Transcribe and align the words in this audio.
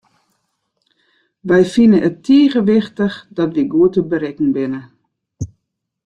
Wy 1.47 1.61
fine 1.73 1.97
it 2.07 2.17
tige 2.25 2.61
wichtich 2.69 3.15
dat 3.37 3.49
wy 3.55 3.63
goed 3.73 3.93
te 3.93 4.01
berikken 4.11 4.51
binne. 4.55 4.81